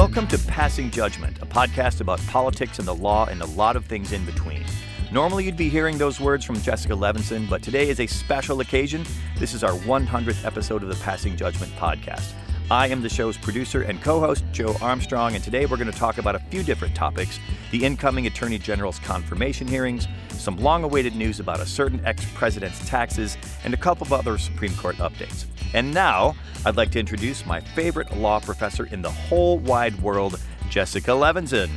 Welcome 0.00 0.28
to 0.28 0.38
Passing 0.38 0.90
Judgment, 0.90 1.36
a 1.42 1.46
podcast 1.46 2.00
about 2.00 2.26
politics 2.26 2.78
and 2.78 2.88
the 2.88 2.94
law 2.94 3.26
and 3.26 3.42
a 3.42 3.46
lot 3.48 3.76
of 3.76 3.84
things 3.84 4.12
in 4.12 4.24
between. 4.24 4.64
Normally, 5.12 5.44
you'd 5.44 5.58
be 5.58 5.68
hearing 5.68 5.98
those 5.98 6.18
words 6.18 6.42
from 6.42 6.58
Jessica 6.62 6.94
Levinson, 6.94 7.46
but 7.50 7.62
today 7.62 7.90
is 7.90 8.00
a 8.00 8.06
special 8.06 8.60
occasion. 8.60 9.04
This 9.36 9.52
is 9.52 9.62
our 9.62 9.72
100th 9.72 10.46
episode 10.46 10.82
of 10.82 10.88
the 10.88 10.94
Passing 11.04 11.36
Judgment 11.36 11.70
podcast. 11.72 12.32
I 12.70 12.86
am 12.86 13.02
the 13.02 13.10
show's 13.10 13.36
producer 13.36 13.82
and 13.82 14.00
co 14.00 14.20
host, 14.20 14.42
Joe 14.52 14.74
Armstrong, 14.80 15.34
and 15.34 15.44
today 15.44 15.66
we're 15.66 15.76
going 15.76 15.92
to 15.92 15.98
talk 15.98 16.16
about 16.16 16.34
a 16.34 16.40
few 16.50 16.62
different 16.62 16.94
topics 16.94 17.38
the 17.70 17.84
incoming 17.84 18.26
Attorney 18.26 18.58
General's 18.58 19.00
confirmation 19.00 19.68
hearings, 19.68 20.08
some 20.30 20.56
long 20.56 20.82
awaited 20.82 21.14
news 21.14 21.40
about 21.40 21.60
a 21.60 21.66
certain 21.66 22.00
ex 22.06 22.24
president's 22.32 22.88
taxes, 22.88 23.36
and 23.64 23.74
a 23.74 23.76
couple 23.76 24.06
of 24.06 24.14
other 24.14 24.38
Supreme 24.38 24.74
Court 24.76 24.96
updates. 24.96 25.44
And 25.72 25.94
now, 25.94 26.34
I'd 26.66 26.76
like 26.76 26.90
to 26.92 27.00
introduce 27.00 27.46
my 27.46 27.60
favorite 27.60 28.16
law 28.16 28.40
professor 28.40 28.86
in 28.86 29.02
the 29.02 29.10
whole 29.10 29.58
wide 29.58 30.00
world, 30.02 30.40
Jessica 30.68 31.10
Levinson. 31.12 31.70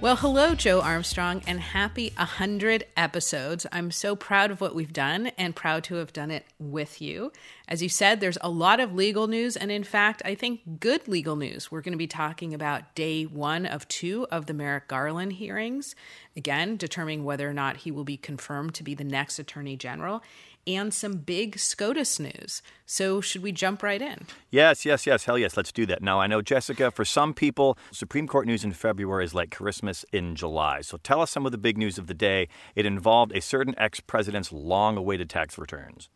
Well, 0.00 0.14
hello, 0.14 0.54
Joe 0.54 0.80
Armstrong, 0.80 1.42
and 1.44 1.58
happy 1.58 2.12
100 2.16 2.84
episodes. 2.96 3.66
I'm 3.72 3.90
so 3.90 4.14
proud 4.14 4.52
of 4.52 4.60
what 4.60 4.72
we've 4.72 4.92
done 4.92 5.32
and 5.36 5.56
proud 5.56 5.82
to 5.84 5.96
have 5.96 6.12
done 6.12 6.30
it 6.30 6.46
with 6.60 7.02
you. 7.02 7.32
As 7.66 7.82
you 7.82 7.88
said, 7.88 8.20
there's 8.20 8.38
a 8.40 8.48
lot 8.48 8.78
of 8.78 8.94
legal 8.94 9.26
news, 9.26 9.56
and 9.56 9.72
in 9.72 9.82
fact, 9.82 10.22
I 10.24 10.36
think 10.36 10.78
good 10.78 11.08
legal 11.08 11.34
news. 11.34 11.72
We're 11.72 11.80
going 11.80 11.94
to 11.94 11.98
be 11.98 12.06
talking 12.06 12.54
about 12.54 12.94
day 12.94 13.24
one 13.24 13.66
of 13.66 13.88
two 13.88 14.28
of 14.30 14.46
the 14.46 14.54
Merrick 14.54 14.86
Garland 14.86 15.32
hearings, 15.32 15.96
again, 16.36 16.76
determining 16.76 17.24
whether 17.24 17.50
or 17.50 17.54
not 17.54 17.78
he 17.78 17.90
will 17.90 18.04
be 18.04 18.16
confirmed 18.16 18.74
to 18.74 18.84
be 18.84 18.94
the 18.94 19.02
next 19.02 19.40
Attorney 19.40 19.76
General 19.76 20.22
and 20.68 20.92
some 20.92 21.14
big 21.14 21.58
SCOTUS 21.58 22.20
news. 22.20 22.62
So, 22.84 23.20
should 23.20 23.42
we 23.42 23.52
jump 23.52 23.82
right 23.82 24.00
in? 24.00 24.26
Yes, 24.50 24.84
yes, 24.84 25.06
yes. 25.06 25.24
Hell 25.24 25.38
yes. 25.38 25.56
Let's 25.56 25.72
do 25.72 25.86
that. 25.86 26.02
Now, 26.02 26.20
I 26.20 26.26
know, 26.26 26.42
Jessica, 26.42 26.90
for 26.90 27.04
some 27.04 27.34
people, 27.34 27.78
Supreme 27.90 28.26
Court 28.26 28.46
news 28.46 28.64
in 28.64 28.72
February 28.72 29.24
is 29.24 29.34
like 29.34 29.50
Christmas 29.50 30.04
in 30.12 30.36
July. 30.36 30.82
So, 30.82 30.98
tell 30.98 31.20
us 31.20 31.30
some 31.30 31.46
of 31.46 31.52
the 31.52 31.58
big 31.58 31.78
news 31.78 31.98
of 31.98 32.06
the 32.06 32.14
day. 32.14 32.48
It 32.74 32.86
involved 32.86 33.32
a 33.34 33.40
certain 33.40 33.74
ex 33.78 34.00
president's 34.00 34.52
long 34.52 34.96
awaited 34.96 35.30
tax 35.30 35.58
returns. 35.58 36.08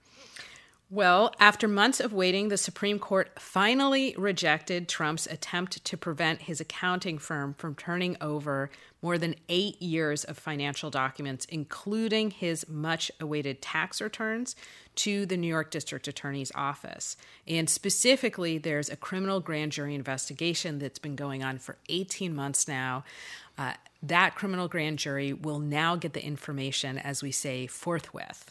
Well, 0.93 1.33
after 1.41 1.69
months 1.69 2.01
of 2.01 2.13
waiting, 2.13 2.49
the 2.49 2.59
Supreme 2.59 2.99
Court 2.99 3.31
finally 3.39 4.15
rejected 4.19 4.91
Trump's 4.91 5.27
attempt 5.27 5.83
to 5.87 5.97
prevent 5.97 6.43
his 6.43 6.61
accounting 6.61 7.17
firm 7.17 7.55
from 7.55 7.75
turning 7.75 8.19
over 8.21 8.71
more 9.01 9.17
than 9.17 9.37
eight 9.49 9.81
years 9.81 10.23
of 10.23 10.37
financial 10.37 10.91
documents, 10.91 11.47
including 11.47 12.31
his 12.31 12.69
much 12.69 13.11
awaited 13.21 13.63
tax 13.63 14.03
returns, 14.03 14.55
to 14.97 15.25
the 15.25 15.39
New 15.39 15.47
York 15.47 15.71
District 15.71 16.07
Attorney's 16.09 16.53
Office. 16.55 17.17
And 17.49 17.71
specifically, 17.71 18.59
there's 18.59 18.91
a 18.91 18.97
criminal 18.97 19.41
grand 19.41 19.73
jury 19.73 19.95
investigation 19.95 20.79
that's 20.79 20.99
been 20.99 21.17
going 21.17 21.43
on 21.43 21.57
for 21.57 21.79
18 21.89 22.35
months 22.35 22.69
now. 22.69 23.03
Uh, 23.57 23.73
that 24.03 24.35
criminal 24.35 24.69
grand 24.69 24.99
jury 24.99 25.33
will 25.33 25.59
now 25.59 25.97
get 25.97 26.13
the 26.13 26.23
information, 26.23 26.99
as 26.99 27.23
we 27.23 27.33
say, 27.33 27.67
forthwith. 27.67 28.45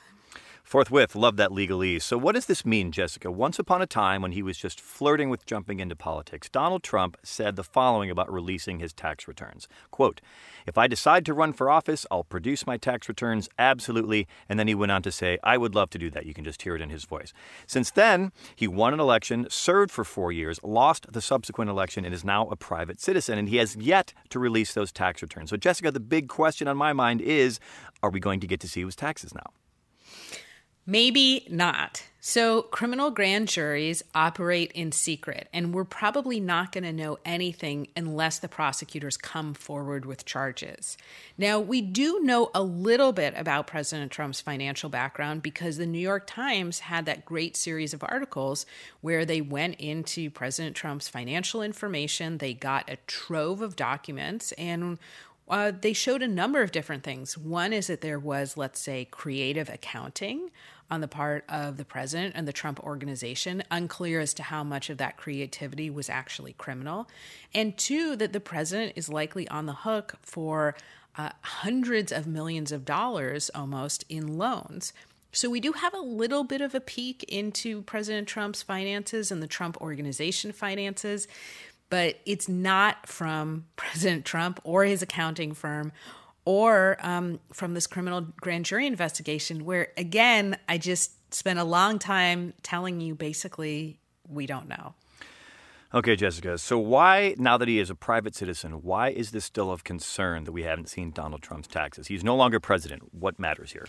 Forthwith, 0.71 1.15
love 1.15 1.35
that 1.35 1.49
legalese. 1.49 2.01
So, 2.01 2.17
what 2.17 2.33
does 2.33 2.45
this 2.45 2.65
mean, 2.65 2.93
Jessica? 2.93 3.29
Once 3.29 3.59
upon 3.59 3.81
a 3.81 3.85
time, 3.85 4.21
when 4.21 4.31
he 4.31 4.41
was 4.41 4.57
just 4.57 4.79
flirting 4.79 5.29
with 5.29 5.45
jumping 5.45 5.81
into 5.81 5.97
politics, 5.97 6.47
Donald 6.47 6.81
Trump 6.81 7.17
said 7.23 7.57
the 7.57 7.63
following 7.65 8.09
about 8.09 8.31
releasing 8.31 8.79
his 8.79 8.93
tax 8.93 9.27
returns 9.27 9.67
Quote, 9.91 10.21
If 10.65 10.77
I 10.77 10.87
decide 10.87 11.25
to 11.25 11.33
run 11.33 11.51
for 11.51 11.69
office, 11.69 12.05
I'll 12.09 12.23
produce 12.23 12.65
my 12.65 12.77
tax 12.77 13.09
returns, 13.09 13.49
absolutely. 13.59 14.29
And 14.47 14.57
then 14.57 14.69
he 14.69 14.73
went 14.73 14.93
on 14.93 15.01
to 15.01 15.11
say, 15.11 15.37
I 15.43 15.57
would 15.57 15.75
love 15.75 15.89
to 15.89 15.97
do 15.97 16.09
that. 16.11 16.25
You 16.25 16.33
can 16.33 16.45
just 16.45 16.61
hear 16.61 16.77
it 16.77 16.81
in 16.81 16.89
his 16.89 17.03
voice. 17.03 17.33
Since 17.67 17.91
then, 17.91 18.31
he 18.55 18.65
won 18.65 18.93
an 18.93 19.01
election, 19.01 19.47
served 19.49 19.91
for 19.91 20.05
four 20.05 20.31
years, 20.31 20.57
lost 20.63 21.11
the 21.11 21.19
subsequent 21.19 21.69
election, 21.69 22.05
and 22.05 22.13
is 22.13 22.23
now 22.23 22.47
a 22.47 22.55
private 22.55 23.01
citizen. 23.01 23.37
And 23.37 23.49
he 23.49 23.57
has 23.57 23.75
yet 23.75 24.13
to 24.29 24.39
release 24.39 24.73
those 24.73 24.93
tax 24.93 25.21
returns. 25.21 25.49
So, 25.49 25.57
Jessica, 25.57 25.91
the 25.91 25.99
big 25.99 26.29
question 26.29 26.69
on 26.69 26.77
my 26.77 26.93
mind 26.93 27.19
is 27.19 27.59
are 28.01 28.09
we 28.09 28.21
going 28.21 28.39
to 28.39 28.47
get 28.47 28.61
to 28.61 28.69
see 28.69 28.85
his 28.85 28.95
taxes 28.95 29.35
now? 29.35 29.51
Maybe 30.85 31.45
not. 31.49 32.03
So, 32.23 32.61
criminal 32.61 33.09
grand 33.09 33.47
juries 33.47 34.03
operate 34.13 34.71
in 34.73 34.91
secret, 34.91 35.47
and 35.51 35.73
we're 35.73 35.83
probably 35.83 36.39
not 36.39 36.71
going 36.71 36.83
to 36.83 36.93
know 36.93 37.17
anything 37.25 37.87
unless 37.97 38.37
the 38.37 38.47
prosecutors 38.47 39.17
come 39.17 39.55
forward 39.55 40.05
with 40.05 40.23
charges. 40.23 40.97
Now, 41.35 41.59
we 41.59 41.81
do 41.81 42.19
know 42.19 42.51
a 42.53 42.61
little 42.61 43.11
bit 43.11 43.33
about 43.35 43.65
President 43.65 44.11
Trump's 44.11 44.39
financial 44.39 44.87
background 44.87 45.41
because 45.41 45.77
the 45.77 45.87
New 45.87 45.97
York 45.97 46.27
Times 46.27 46.81
had 46.81 47.07
that 47.07 47.25
great 47.25 47.57
series 47.57 47.91
of 47.91 48.03
articles 48.03 48.67
where 49.01 49.25
they 49.25 49.41
went 49.41 49.79
into 49.79 50.29
President 50.29 50.75
Trump's 50.75 51.09
financial 51.09 51.63
information. 51.63 52.37
They 52.37 52.53
got 52.53 52.87
a 52.87 52.97
trove 53.07 53.63
of 53.63 53.75
documents, 53.75 54.51
and 54.53 54.99
uh, 55.51 55.71
they 55.79 55.93
showed 55.93 56.23
a 56.23 56.27
number 56.27 56.61
of 56.61 56.71
different 56.71 57.03
things. 57.03 57.37
One 57.37 57.73
is 57.73 57.87
that 57.87 58.01
there 58.01 58.17
was, 58.17 58.55
let's 58.55 58.79
say, 58.79 59.05
creative 59.11 59.69
accounting 59.69 60.49
on 60.89 61.01
the 61.01 61.07
part 61.07 61.43
of 61.49 61.77
the 61.77 61.85
president 61.85 62.35
and 62.35 62.47
the 62.47 62.53
Trump 62.53 62.79
organization, 62.81 63.63
unclear 63.69 64.19
as 64.21 64.33
to 64.33 64.43
how 64.43 64.63
much 64.63 64.89
of 64.89 64.97
that 64.97 65.17
creativity 65.17 65.89
was 65.89 66.09
actually 66.09 66.53
criminal. 66.53 67.07
And 67.53 67.77
two, 67.77 68.15
that 68.15 68.33
the 68.33 68.39
president 68.39 68.93
is 68.95 69.09
likely 69.09 69.47
on 69.49 69.65
the 69.65 69.73
hook 69.73 70.15
for 70.21 70.75
uh, 71.17 71.29
hundreds 71.41 72.11
of 72.11 72.27
millions 72.27 72.71
of 72.71 72.85
dollars 72.85 73.49
almost 73.53 74.05
in 74.09 74.37
loans. 74.37 74.93
So, 75.33 75.49
we 75.49 75.61
do 75.61 75.71
have 75.71 75.93
a 75.93 75.99
little 76.01 76.43
bit 76.43 76.59
of 76.59 76.75
a 76.75 76.81
peek 76.81 77.23
into 77.23 77.83
President 77.83 78.27
Trump's 78.27 78.61
finances 78.61 79.31
and 79.31 79.41
the 79.41 79.47
Trump 79.47 79.79
organization 79.79 80.51
finances 80.51 81.25
but 81.91 82.19
it's 82.25 82.49
not 82.49 83.05
from 83.07 83.65
President 83.75 84.25
Trump 84.25 84.59
or 84.63 84.83
his 84.85 85.03
accounting 85.03 85.53
firm 85.53 85.91
or 86.43 86.97
um, 87.01 87.39
from 87.53 87.75
this 87.75 87.85
criminal 87.85 88.25
grand 88.41 88.65
jury 88.65 88.87
investigation, 88.87 89.63
where 89.63 89.89
again, 89.95 90.57
I 90.67 90.79
just 90.79 91.11
spent 91.31 91.59
a 91.59 91.63
long 91.63 91.99
time 91.99 92.53
telling 92.63 92.99
you 92.99 93.13
basically 93.13 93.99
we 94.27 94.47
don't 94.47 94.67
know. 94.67 94.95
Okay, 95.93 96.15
Jessica. 96.15 96.57
So, 96.57 96.79
why, 96.79 97.35
now 97.37 97.57
that 97.57 97.67
he 97.67 97.77
is 97.77 97.89
a 97.89 97.95
private 97.95 98.33
citizen, 98.33 98.81
why 98.81 99.09
is 99.09 99.31
this 99.31 99.43
still 99.43 99.69
of 99.69 99.83
concern 99.83 100.45
that 100.45 100.53
we 100.53 100.63
haven't 100.63 100.87
seen 100.87 101.11
Donald 101.11 101.41
Trump's 101.41 101.67
taxes? 101.67 102.07
He's 102.07 102.23
no 102.23 102.35
longer 102.35 102.61
president. 102.61 103.13
What 103.13 103.37
matters 103.37 103.73
here? 103.73 103.85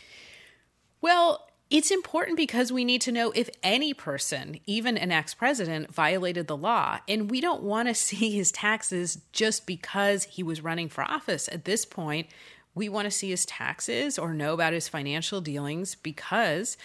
Well, 1.00 1.46
it's 1.72 1.90
important 1.90 2.36
because 2.36 2.70
we 2.70 2.84
need 2.84 3.00
to 3.00 3.10
know 3.10 3.30
if 3.30 3.48
any 3.62 3.94
person, 3.94 4.60
even 4.66 4.98
an 4.98 5.10
ex 5.10 5.32
president, 5.32 5.92
violated 5.92 6.46
the 6.46 6.56
law. 6.56 6.98
And 7.08 7.30
we 7.30 7.40
don't 7.40 7.62
want 7.62 7.88
to 7.88 7.94
see 8.08 8.30
his 8.30 8.52
taxes 8.52 9.22
just 9.32 9.66
because 9.66 10.24
he 10.24 10.42
was 10.42 10.62
running 10.62 10.90
for 10.90 11.02
office. 11.02 11.48
At 11.48 11.64
this 11.64 11.86
point, 11.86 12.28
we 12.74 12.90
want 12.90 13.06
to 13.06 13.10
see 13.10 13.30
his 13.30 13.46
taxes 13.46 14.18
or 14.18 14.34
know 14.34 14.52
about 14.52 14.74
his 14.74 14.86
financial 14.86 15.40
dealings 15.40 15.94
because, 15.94 16.76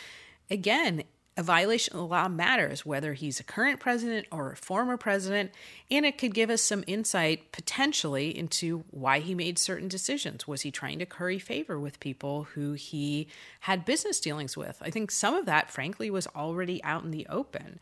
again, 0.50 1.04
a 1.38 1.44
violation 1.44 1.94
of 1.94 2.00
the 2.00 2.08
law 2.08 2.28
matters, 2.28 2.84
whether 2.84 3.14
he's 3.14 3.40
a 3.40 3.44
current 3.44 3.80
president 3.80 4.26
or 4.32 4.52
a 4.52 4.58
former 4.58 4.98
president, 4.98 5.52
and 5.92 6.04
it 6.04 6.18
could 6.18 6.34
give 6.34 6.50
us 6.50 6.64
some 6.64 6.84
insight 6.88 7.52
potentially 7.52 8.36
into 8.36 8.84
why 8.90 9.20
he 9.20 9.36
made 9.36 9.60
certain 9.60 9.88
decisions. 9.88 10.48
Was 10.48 10.64
he 10.64 10.72
trying 10.72 10.98
to 10.98 11.06
curry 11.06 11.38
favor 11.38 11.80
with 11.80 12.00
people 12.00 12.46
who 12.56 12.74
he 12.74 13.28
had 13.62 13.86
business 13.86 14.20
dealings 14.20 14.58
with? 14.58 14.80
I 14.82 14.90
think 14.90 15.12
some 15.12 15.36
of 15.36 15.46
that, 15.46 15.70
frankly, 15.70 16.10
was 16.10 16.28
already 16.36 16.84
out 16.84 17.04
in 17.04 17.12
the 17.12 17.28
open. 17.30 17.80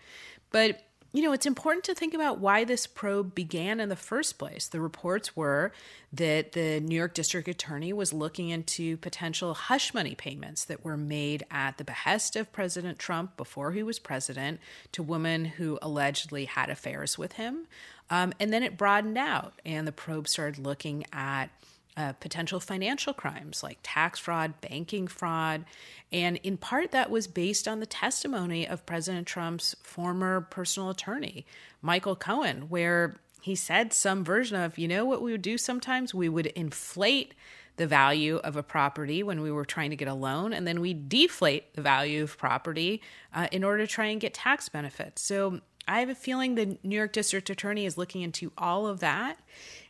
But 0.52 0.82
you 1.16 1.24
know, 1.24 1.32
it's 1.32 1.46
important 1.46 1.86
to 1.86 1.96
think 1.96 2.14
about 2.14 2.40
why 2.40 2.64
this 2.66 2.86
probe 2.86 3.34
began 3.34 3.80
in 3.80 3.90
the 3.90 3.96
first 3.96 4.38
place. 4.38 4.68
The 4.68 4.82
reports 4.82 5.36
were 5.36 5.72
that 6.12 6.52
the 6.52 6.80
New 6.82 6.96
York 6.96 7.14
District 7.14 7.48
Attorney 7.48 7.94
was 7.94 8.12
looking 8.12 8.50
into 8.50 8.98
potential 8.98 9.54
hush 9.54 9.94
money 9.94 10.16
payments 10.16 10.66
that 10.66 10.84
were 10.84 10.98
made 10.98 11.46
at 11.50 11.78
the 11.78 11.84
behest 11.84 12.36
of 12.36 12.52
President 12.52 13.00
Trump 13.00 13.38
before 13.38 13.72
he 13.72 13.84
was 13.84 13.98
president 13.98 14.60
to 14.92 15.02
women 15.02 15.46
who 15.46 15.80
allegedly 15.82 16.46
had 16.46 16.70
affairs 16.70 17.18
with 17.18 17.34
him. 17.34 17.68
Um, 18.10 18.34
and 18.40 18.52
then 18.52 18.62
it 18.62 18.78
broadened 18.78 19.18
out, 19.18 19.54
and 19.66 19.88
the 19.88 19.92
probe 19.92 20.28
started 20.28 20.64
looking 20.64 21.06
at 21.12 21.48
uh, 21.98 22.14
potential 22.14 22.60
financial 22.60 23.14
crimes 23.14 23.64
like 23.64 23.80
tax 23.84 24.20
fraud, 24.20 24.60
banking 24.62 25.08
fraud. 25.08 25.66
And 26.12 26.38
in 26.38 26.58
part, 26.58 26.92
that 26.92 27.10
was 27.10 27.28
based 27.28 27.68
on 27.68 27.80
the 27.80 27.86
testimony 27.86 28.68
of 28.68 28.86
President 28.86 29.28
Trump's 29.28 29.76
former 29.82 30.42
personal 30.42 30.90
attorney, 30.90 31.46
Michael 31.82 32.16
Cohen, 32.16 32.70
where 32.70 33.16
he 33.42 33.56
said 33.56 33.94
some 33.94 34.24
version 34.24 34.60
of, 34.60 34.78
you 34.78 34.88
know, 34.88 35.06
what 35.06 35.22
we 35.22 35.32
would 35.32 35.42
do 35.42 35.58
sometimes? 35.58 36.14
We 36.14 36.30
would 36.30 36.48
inflate 36.48 37.34
the 37.78 37.88
value 37.88 38.38
of 38.38 38.56
a 38.56 38.64
property 38.64 39.22
when 39.22 39.42
we 39.42 39.52
were 39.52 39.66
trying 39.66 39.90
to 39.90 39.96
get 39.96 40.08
a 40.08 40.14
loan, 40.14 40.54
and 40.54 40.66
then 40.66 40.82
we 40.82 40.94
deflate 40.94 41.74
the 41.76 41.82
value 41.82 42.24
of 42.24 42.38
property 42.38 43.02
uh, 43.34 43.48
in 43.52 43.64
order 43.64 43.86
to 43.86 43.92
try 43.92 44.06
and 44.06 44.22
get 44.22 44.34
tax 44.34 44.70
benefits. 44.70 45.22
So 45.22 45.60
I 45.88 46.00
have 46.00 46.10
a 46.10 46.16
feeling 46.16 46.56
the 46.56 46.78
New 46.84 46.96
York 46.96 47.14
District 47.14 47.50
Attorney 47.50 47.86
is 47.86 47.98
looking 47.98 48.22
into 48.22 48.52
all 48.58 48.88
of 48.88 49.00
that 49.02 49.38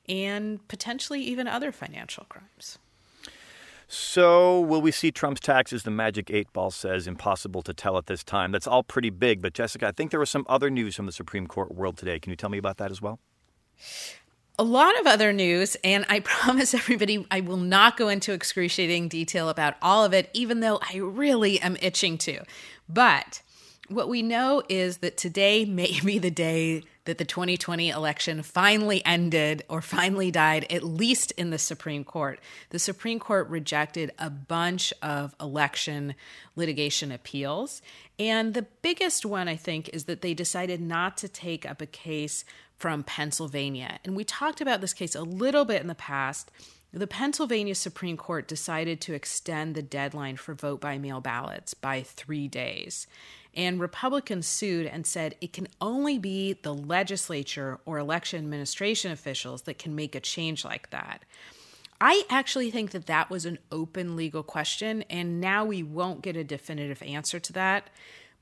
and 0.08 0.66
potentially 0.68 1.22
even 1.22 1.48
other 1.48 1.72
financial 1.72 2.26
crimes. 2.30 2.78
So, 3.88 4.60
will 4.62 4.82
we 4.82 4.92
see 4.92 5.12
Trump's 5.12 5.42
taxes? 5.42 5.84
The 5.84 5.92
magic 5.92 6.32
eight 6.32 6.52
ball 6.54 6.72
says 6.72 7.06
impossible 7.06 7.62
to 7.64 7.74
tell 7.74 7.98
at 7.98 8.08
this 8.08 8.24
time. 8.24 8.52
That's 8.52 8.66
all 8.66 8.82
pretty 8.82 9.12
big. 9.12 9.42
But, 9.42 9.54
Jessica, 9.54 9.88
I 9.88 9.92
think 9.92 10.10
there 10.10 10.20
was 10.20 10.30
some 10.30 10.46
other 10.50 10.72
news 10.72 10.96
from 10.96 11.06
the 11.06 11.12
Supreme 11.12 11.46
Court 11.46 11.74
world 11.74 11.98
today. 11.98 12.20
Can 12.20 12.32
you 12.32 12.36
tell 12.36 12.50
me 12.50 12.58
about 12.58 12.78
that 12.78 12.90
as 12.90 13.02
well? 13.02 13.20
A 14.58 14.64
lot 14.64 15.00
of 15.00 15.06
other 15.06 15.34
news, 15.34 15.78
and 15.84 16.06
I 16.10 16.20
promise 16.24 16.74
everybody 16.74 17.28
I 17.30 17.42
will 17.42 17.58
not 17.58 17.96
go 17.96 18.08
into 18.08 18.34
excruciating 18.34 19.08
detail 19.08 19.50
about 19.50 19.76
all 19.84 20.04
of 20.04 20.14
it, 20.14 20.32
even 20.34 20.62
though 20.62 20.80
I 20.82 20.98
really 20.98 21.60
am 21.62 21.78
itching 21.80 22.18
to. 22.20 22.42
But 22.90 23.42
what 23.88 24.10
we 24.10 24.22
know 24.22 24.64
is 24.68 24.98
that 24.98 25.18
today 25.18 25.66
may 25.66 26.00
be 26.04 26.20
the 26.20 26.32
day 26.32 26.84
that 27.06 27.20
the 27.20 27.26
2020 27.26 27.90
election 27.90 28.42
finally 28.42 29.06
ended 29.06 29.64
or 29.70 29.82
finally 29.82 30.32
died, 30.32 30.66
at 30.72 30.84
least 30.84 31.32
in 31.34 31.52
the 31.52 31.58
Supreme 31.60 32.04
Court. 32.04 32.40
The 32.72 32.80
Supreme 32.80 33.20
Court 33.20 33.48
rejected 33.48 34.12
a 34.18 34.30
bunch 34.30 34.92
of 35.02 35.36
election 35.40 36.16
litigation 36.56 37.12
appeals. 37.12 37.82
And 38.18 38.54
the 38.54 38.66
biggest 38.82 39.26
one, 39.26 39.48
I 39.48 39.56
think, 39.56 39.90
is 39.90 40.06
that 40.06 40.22
they 40.22 40.34
decided 40.34 40.82
not 40.82 41.18
to 41.18 41.30
take 41.30 41.66
up 41.66 41.82
a 41.82 41.86
case 41.86 42.44
from 42.78 43.04
Pennsylvania. 43.04 44.00
And 44.04 44.16
we 44.16 44.24
talked 44.24 44.60
about 44.60 44.82
this 44.82 44.94
case 44.94 45.16
a 45.16 45.22
little 45.22 45.64
bit 45.64 45.82
in 45.82 45.88
the 45.88 45.96
past. 45.96 46.50
The 46.92 47.08
Pennsylvania 47.08 47.76
Supreme 47.76 48.18
Court 48.18 48.48
decided 48.48 49.02
to 49.02 49.14
extend 49.14 49.76
the 49.76 49.82
deadline 49.82 50.38
for 50.38 50.54
vote 50.54 50.80
by 50.80 50.98
mail 50.98 51.20
ballots 51.22 51.74
by 51.74 52.02
three 52.02 52.48
days. 52.48 53.06
And 53.56 53.80
Republicans 53.80 54.48
sued 54.48 54.86
and 54.86 55.06
said 55.06 55.36
it 55.40 55.54
can 55.54 55.68
only 55.80 56.20
be 56.20 56.54
the 56.54 56.74
legislature 56.74 57.80
or 57.86 57.98
election 57.98 58.40
administration 58.40 59.12
officials 59.12 59.62
that 59.64 59.80
can 59.80 59.96
make 59.96 60.14
a 60.14 60.20
change 60.20 60.66
like 60.66 60.90
that. 60.90 61.24
I 62.02 62.24
actually 62.30 62.72
think 62.72 62.92
that 62.92 63.06
that 63.06 63.30
was 63.30 63.46
an 63.46 63.58
open 63.72 64.18
legal 64.18 64.44
question, 64.44 65.04
and 65.04 65.40
now 65.40 65.64
we 65.64 65.82
won't 65.82 66.22
get 66.22 66.36
a 66.36 66.44
definitive 66.44 67.02
answer 67.02 67.40
to 67.40 67.54
that. 67.54 67.90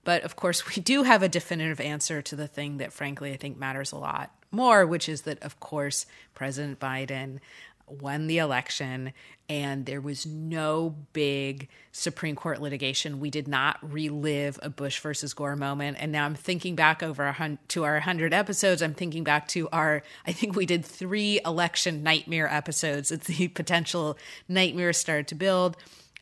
But 0.04 0.24
of 0.24 0.36
course, 0.36 0.75
we 0.75 0.81
do 0.81 1.04
have 1.04 1.24
a 1.24 1.30
definitive 1.30 1.80
answer 1.80 2.21
to 2.24 2.36
the 2.36 2.48
thing 2.48 2.77
that, 2.77 2.92
frankly, 2.92 3.31
I 3.31 3.38
think 3.38 3.57
matters 3.57 3.92
a 3.92 3.98
lot 3.98 4.31
more, 4.51 4.86
which 4.86 5.07
is 5.07 5.21
that, 5.21 5.42
of 5.42 5.59
course, 5.59 6.06
President 6.33 6.80
Biden 6.80 7.39
won 7.88 8.27
the 8.27 8.38
election 8.38 9.13
and 9.50 9.85
there 9.85 10.00
was 10.00 10.25
no 10.25 10.95
big 11.12 11.68
Supreme 11.91 12.35
Court 12.35 12.62
litigation. 12.62 13.19
We 13.19 13.30
did 13.30 13.47
not 13.47 13.77
relive 13.81 14.57
a 14.63 14.69
Bush 14.69 15.00
versus 15.00 15.33
Gore 15.33 15.56
moment. 15.56 15.97
And 16.00 16.12
now 16.12 16.25
I'm 16.25 16.35
thinking 16.35 16.75
back 16.75 17.03
over 17.03 17.31
hun- 17.33 17.59
to 17.69 17.83
our 17.83 17.95
100 17.95 18.33
episodes. 18.33 18.81
I'm 18.81 18.94
thinking 18.94 19.24
back 19.24 19.47
to 19.50 19.68
our, 19.69 20.01
I 20.25 20.31
think 20.31 20.56
we 20.56 20.65
did 20.65 20.85
three 20.85 21.41
election 21.45 22.03
nightmare 22.03 22.51
episodes. 22.51 23.12
It's 23.12 23.27
the 23.27 23.47
potential 23.50 24.18
nightmare 24.47 24.94
started 24.94 25.27
to 25.27 25.35
build. 25.35 25.75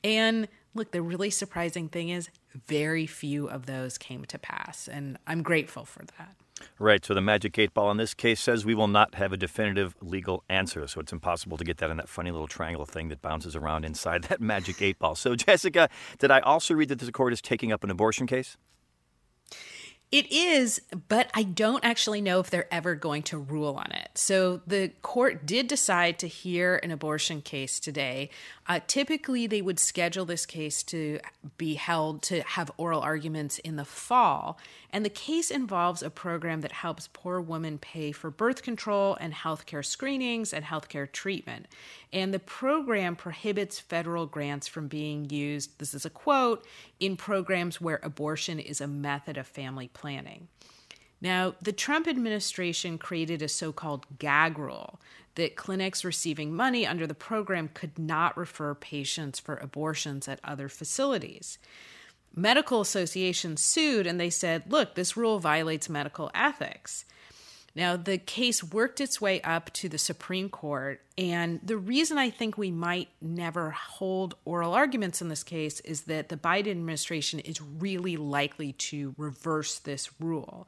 And 0.04 0.48
look, 0.74 0.92
the 0.92 1.02
really 1.02 1.30
surprising 1.30 1.90
thing 1.90 2.10
is 2.10 2.30
very 2.68 3.06
few 3.06 3.48
of 3.48 3.66
those 3.66 3.98
came 3.98 4.26
to 4.26 4.38
pass. 4.38 4.88
And 4.88 5.18
I'm 5.28 5.42
grateful 5.42 5.86
for 5.86 6.04
that. 6.18 6.36
Right. 6.78 7.04
So 7.04 7.14
the 7.14 7.22
magic 7.22 7.58
eight 7.58 7.74
ball 7.74 7.90
in 7.90 7.98
this 7.98 8.14
case 8.14 8.40
says 8.40 8.66
we 8.66 8.76
will 8.76 8.88
not 8.88 9.16
have 9.16 9.34
a 9.34 9.38
definitive 9.38 9.96
legal 10.02 10.44
answer. 10.48 10.88
So 10.88 11.00
it's 11.00 11.12
impossible 11.12 11.58
to 11.58 11.64
get 11.64 11.78
that 11.78 11.90
in 11.90 11.98
that 11.98 12.10
funny 12.10 12.32
little 12.32 12.48
triangle 12.48 12.86
thing 12.86 13.10
that 13.10 13.22
bounces 13.22 13.56
around 13.56 13.84
inside 13.84 14.24
that 14.30 14.42
magic 14.42 14.82
eight 14.82 15.00
ball. 15.00 15.16
So, 15.16 15.36
Jessica, 15.36 15.90
did 16.20 16.32
I 16.32 16.40
also 16.40 16.74
read 16.74 16.90
that 16.90 17.00
the 17.00 17.12
court 17.12 17.34
is 17.34 17.42
taking 17.42 17.72
up 17.72 17.84
an 17.84 17.90
abortion 17.90 18.28
case? 18.28 18.58
It 20.12 20.30
is, 20.30 20.82
but 21.08 21.32
I 21.34 21.44
don't 21.44 21.86
actually 21.86 22.20
know 22.20 22.42
if 22.42 22.50
they're 22.50 22.72
ever 22.74 22.96
going 22.96 23.24
to 23.24 23.38
rule 23.38 23.76
on 23.76 23.94
it. 23.94 24.10
So 24.16 24.60
the 24.68 24.90
court 25.02 25.46
did 25.46 25.68
decide 25.68 26.20
to 26.20 26.28
hear 26.28 26.82
an 26.84 26.92
abortion 26.92 27.42
case 27.42 27.80
today. 27.80 28.30
Uh, 28.68 28.82
typically, 28.88 29.48
they 29.48 29.62
would 29.62 29.80
schedule 29.80 30.26
this 30.26 30.46
case 30.46 30.84
to 30.84 31.20
be 31.58 31.76
held 31.76 32.24
to 32.24 32.42
have 32.42 32.72
oral 32.76 33.00
arguments 33.00 33.58
in 33.60 33.78
the 33.78 33.86
fall. 33.86 34.58
And 34.94 35.06
the 35.06 35.10
case 35.10 35.52
involves 35.52 36.04
a 36.04 36.10
program 36.10 36.62
that 36.62 36.74
helps 36.74 37.10
poor 37.14 37.40
women 37.40 37.78
pay 37.78 38.12
for 38.12 38.30
birth 38.30 38.62
control 38.62 39.16
and 39.22 39.34
healthcare 39.34 39.86
screenings 39.86 40.54
and 40.54 40.66
healthcare 40.66 41.10
treatment. 41.10 41.68
And 42.12 42.34
the 42.34 42.40
program 42.40 43.16
prohibits 43.16 43.80
federal 43.80 44.26
grants 44.26 44.68
from 44.68 44.88
being 44.88 45.30
used, 45.30 45.80
this 45.80 45.94
is 45.94 46.06
a 46.06 46.10
quote, 46.10 46.66
in 47.00 47.16
programs 47.16 47.80
where 47.80 48.02
abortion 48.04 48.60
is 48.60 48.82
a 48.82 48.88
method 48.88 49.38
of 49.38 49.48
family 49.48 49.88
planning. 49.88 50.50
Now, 51.22 51.54
the 51.62 51.72
Trump 51.72 52.08
administration 52.08 52.98
created 52.98 53.42
a 53.42 53.48
so 53.48 53.72
called 53.72 54.06
gag 54.20 54.58
rule 54.58 55.00
that 55.36 55.56
clinics 55.56 56.04
receiving 56.04 56.54
money 56.54 56.86
under 56.86 57.08
the 57.08 57.14
program 57.14 57.70
could 57.74 57.98
not 57.98 58.36
refer 58.36 58.74
patients 58.76 59.40
for 59.40 59.56
abortions 59.56 60.28
at 60.28 60.40
other 60.44 60.68
facilities 60.68 61.58
medical 62.36 62.82
associations 62.82 63.62
sued 63.62 64.08
and 64.08 64.20
they 64.20 64.30
said, 64.30 64.64
look, 64.72 64.96
this 64.96 65.18
rule 65.18 65.40
violates 65.40 65.90
medical 65.90 66.32
ethics. 66.34 67.06
Now, 67.74 67.96
the 67.96 68.18
case 68.18 68.64
worked 68.64 69.00
its 69.00 69.22
way 69.22 69.42
up 69.44 69.72
to 69.76 69.88
the 69.88 69.98
Supreme 69.98 70.50
Court, 70.50 71.00
and 71.18 71.62
the 71.64 71.78
reason 71.78 72.18
I 72.18 72.30
think 72.30 72.58
we 72.58 72.70
might 72.70 73.08
never 73.22 73.72
hold 73.72 74.36
oral 74.44 74.74
arguments 74.74 75.22
in 75.22 75.30
this 75.30 75.44
case 75.44 75.80
is 75.82 76.02
that 76.04 76.28
the 76.28 76.36
Biden 76.36 76.72
administration 76.72 77.40
is 77.40 77.62
really 77.62 78.18
likely 78.18 78.74
to 78.74 79.16
reverse 79.18 79.80
this 79.80 80.10
rule. 80.20 80.68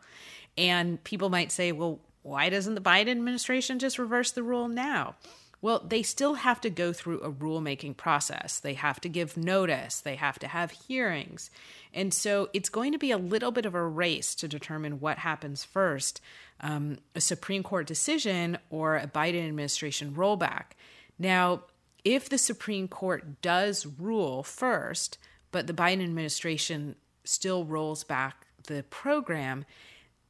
And 0.58 1.04
people 1.04 1.30
might 1.30 1.52
say, 1.52 1.74
well, 1.74 2.00
why 2.22 2.48
doesn't 2.48 2.76
the 2.76 2.82
Biden 2.82 3.12
administration 3.12 3.80
just 3.80 4.00
reverse 4.00 4.32
the 4.32 4.44
rule 4.44 4.70
now? 4.70 5.16
Well, 5.64 5.80
they 5.80 6.04
still 6.04 6.34
have 6.34 6.60
to 6.60 6.70
go 6.70 6.92
through 6.92 7.22
a 7.22 7.32
rulemaking 7.32 7.96
process. 7.96 8.60
They 8.60 8.74
have 8.74 9.00
to 9.00 9.08
give 9.08 9.38
notice, 9.38 10.02
they 10.02 10.18
have 10.18 10.38
to 10.40 10.48
have 10.50 10.72
hearings. 10.72 11.50
And 11.94 12.14
so 12.14 12.50
it's 12.52 12.68
going 12.68 12.92
to 12.92 12.98
be 12.98 13.12
a 13.12 13.18
little 13.18 13.52
bit 13.52 13.66
of 13.66 13.74
a 13.74 13.88
race 13.88 14.36
to 14.36 14.50
determine 14.50 15.00
what 15.00 15.20
happens 15.20 15.64
first 15.64 16.20
um, 16.60 16.98
a 17.16 17.22
Supreme 17.22 17.64
Court 17.64 17.88
decision 17.88 18.58
or 18.70 18.98
a 18.98 19.08
Biden 19.08 19.48
administration 19.48 20.14
rollback. 20.14 20.74
Now, 21.18 21.62
if 22.04 22.28
the 22.28 22.38
Supreme 22.38 22.90
Court 22.90 23.42
does 23.42 23.86
rule 23.86 24.44
first, 24.44 25.18
but 25.52 25.68
the 25.68 25.74
Biden 25.74 26.04
administration 26.04 26.98
still 27.24 27.64
rolls 27.64 28.04
back 28.04 28.48
the 28.68 28.84
program, 28.90 29.64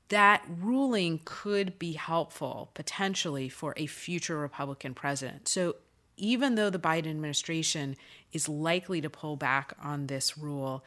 that 0.09 0.43
ruling 0.47 1.21
could 1.25 1.79
be 1.79 1.93
helpful 1.93 2.69
potentially 2.73 3.49
for 3.49 3.73
a 3.77 3.87
future 3.87 4.37
Republican 4.37 4.93
president. 4.93 5.47
So 5.47 5.75
even 6.17 6.55
though 6.55 6.69
the 6.69 6.79
Biden 6.79 7.09
administration 7.09 7.95
is 8.31 8.47
likely 8.47 9.01
to 9.01 9.09
pull 9.09 9.35
back 9.35 9.73
on 9.81 10.07
this 10.07 10.37
rule 10.37 10.83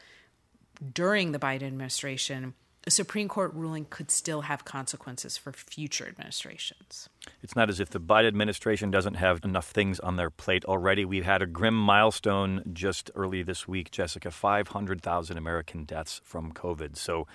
during 0.93 1.31
the 1.31 1.39
Biden 1.39 1.63
administration, 1.63 2.53
a 2.87 2.89
Supreme 2.89 3.27
Court 3.27 3.53
ruling 3.53 3.85
could 3.89 4.09
still 4.09 4.41
have 4.41 4.63
consequences 4.63 5.37
for 5.37 5.51
future 5.51 6.07
administrations. 6.07 7.09
It's 7.43 7.53
not 7.53 7.69
as 7.69 7.81
if 7.81 7.89
the 7.89 7.99
Biden 7.99 8.27
administration 8.27 8.91
doesn't 8.91 9.15
have 9.15 9.43
enough 9.43 9.67
things 9.67 9.99
on 9.99 10.15
their 10.15 10.29
plate 10.29 10.63
already. 10.63 11.03
We've 11.03 11.25
had 11.25 11.41
a 11.41 11.45
grim 11.45 11.77
milestone 11.77 12.63
just 12.71 13.11
early 13.13 13.43
this 13.43 13.67
week, 13.67 13.91
Jessica 13.91 14.31
500,000 14.31 15.37
American 15.37 15.83
deaths 15.83 16.21
from 16.23 16.53
COVID. 16.53 16.95
So 16.95 17.27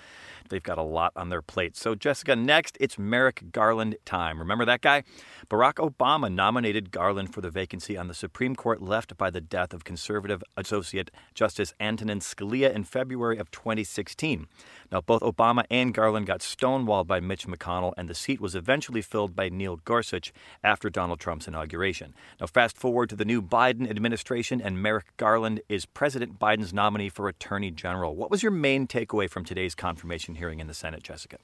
they've 0.49 0.63
got 0.63 0.79
a 0.79 0.83
lot 0.83 1.13
on 1.15 1.29
their 1.29 1.43
plate. 1.43 1.77
So, 1.77 1.93
Jessica, 1.93 2.35
next 2.35 2.75
it's 2.79 2.97
Merrick 2.97 3.51
Garland 3.51 3.97
time. 4.05 4.39
Remember 4.39 4.65
that 4.65 4.81
guy? 4.81 5.03
Barack 5.51 5.75
Obama 5.75 6.33
nominated 6.33 6.89
Garland 6.89 7.31
for 7.31 7.41
the 7.41 7.51
vacancy 7.51 7.95
on 7.95 8.07
the 8.07 8.15
Supreme 8.15 8.55
Court 8.55 8.81
left 8.81 9.15
by 9.17 9.29
the 9.29 9.41
death 9.41 9.71
of 9.71 9.83
conservative 9.83 10.43
Associate 10.57 11.11
Justice 11.35 11.75
Antonin 11.79 12.21
Scalia 12.21 12.73
in 12.73 12.83
February 12.83 13.37
of 13.37 13.51
2016. 13.51 14.47
Now, 14.91 15.01
both 15.01 15.21
Obama 15.21 15.42
and 15.69 15.93
Garland 15.93 16.25
got 16.25 16.39
stonewalled 16.39 17.07
by 17.07 17.19
Mitch 17.19 17.47
McConnell, 17.47 17.93
and 17.97 18.09
the 18.09 18.15
seat 18.15 18.39
was 18.39 18.55
eventually 18.55 19.01
filled 19.01 19.35
by 19.35 19.49
Neil 19.49 19.77
Gorsuch 19.77 20.31
after 20.63 20.89
Donald 20.89 21.19
Trump's 21.19 21.47
inauguration. 21.47 22.13
Now, 22.39 22.47
fast 22.47 22.77
forward 22.77 23.09
to 23.09 23.15
the 23.15 23.25
new 23.25 23.41
Biden 23.41 23.89
administration, 23.89 24.61
and 24.61 24.81
Merrick 24.81 25.17
Garland 25.17 25.61
is 25.67 25.85
President 25.85 26.39
Biden's 26.39 26.73
nominee 26.73 27.09
for 27.09 27.27
Attorney 27.27 27.71
General. 27.71 28.15
What 28.15 28.31
was 28.31 28.41
your 28.41 28.51
main 28.51 28.87
takeaway 28.87 29.29
from 29.29 29.43
today's 29.43 29.75
confirmation 29.75 30.35
hearing 30.35 30.59
in 30.59 30.67
the 30.67 30.73
Senate, 30.73 31.03
Jessica? 31.03 31.37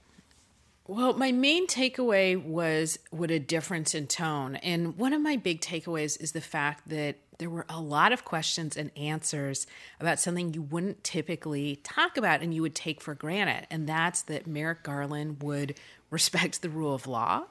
Well, 0.87 1.13
my 1.13 1.31
main 1.31 1.67
takeaway 1.67 2.41
was 2.41 2.97
what 3.11 3.29
a 3.29 3.37
difference 3.37 3.93
in 3.93 4.07
tone. 4.07 4.55
And 4.55 4.97
one 4.97 5.13
of 5.13 5.21
my 5.21 5.35
big 5.35 5.61
takeaways 5.61 6.19
is 6.19 6.31
the 6.31 6.41
fact 6.41 6.89
that 6.89 7.17
there 7.39 7.49
were 7.49 7.65
a 7.69 7.81
lot 7.81 8.11
of 8.11 8.25
questions 8.25 8.77
and 8.77 8.91
answers 8.97 9.65
about 9.99 10.19
something 10.19 10.53
you 10.53 10.61
wouldn't 10.61 11.03
typically 11.03 11.77
talk 11.77 12.17
about 12.17 12.41
and 12.41 12.53
you 12.53 12.61
would 12.61 12.75
take 12.75 13.01
for 13.01 13.15
granted. 13.15 13.65
And 13.71 13.87
that's 13.87 14.21
that 14.23 14.45
Merrick 14.45 14.83
Garland 14.83 15.41
would 15.41 15.79
respect 16.11 16.61
the 16.61 16.69
rule 16.69 16.95
of 16.95 17.05
law, 17.05 17.43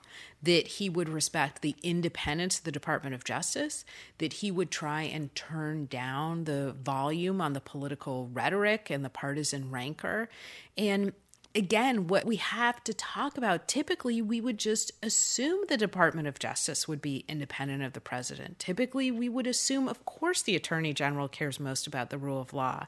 that 0.42 0.66
he 0.66 0.90
would 0.90 1.09
respect 1.09 1.62
the 1.62 1.76
independence 1.83 2.59
of 2.59 2.64
the 2.64 2.73
Department 2.73 3.14
of 3.14 3.23
Justice, 3.23 3.85
that 4.18 4.35
he 4.35 4.50
would 4.50 4.71
try 4.71 5.02
and 5.02 5.33
turn 5.37 5.87
down 5.87 6.42
the 6.42 6.73
volume 6.83 7.40
on 7.40 7.52
the 7.52 7.61
political 7.61 8.28
rhetoric 8.33 8.90
and 8.90 9.04
the 9.04 9.11
partisan 9.11 9.71
rancor. 9.71 10.28
And 10.76 11.12
again, 11.59 12.07
what 12.07 12.25
we 12.25 12.37
have 12.37 12.85
to 12.85 12.95
talk 12.95 13.37
about 13.37 13.67
typically, 13.67 14.23
we 14.23 14.41
would 14.41 14.59
just 14.59 14.93
assume 15.03 15.65
the 15.69 15.77
Department 15.77 16.29
of 16.29 16.38
Justice 16.38 16.87
would 16.87 17.03
be 17.03 17.25
independent 17.27 17.83
of 17.83 17.95
the 17.95 18.00
president. 18.00 18.61
Typically, 18.61 19.11
we 19.11 19.29
would 19.29 19.49
assume, 19.49 19.88
of 19.88 20.05
course, 20.05 20.41
the 20.41 20.55
attorney 20.55 20.93
general 20.93 21.27
cares 21.27 21.59
most 21.59 21.88
about 21.88 22.11
the 22.11 22.17
rule 22.17 22.41
of 22.41 22.53
law. 22.53 22.87